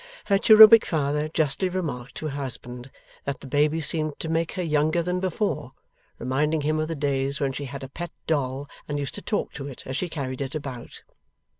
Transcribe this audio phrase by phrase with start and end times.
[0.25, 2.89] Her cherubic father justly remarked to her husband
[3.25, 5.73] that the baby seemed to make her younger than before,
[6.17, 9.53] reminding him of the days when she had a pet doll and used to talk
[9.53, 11.03] to it as she carried it about.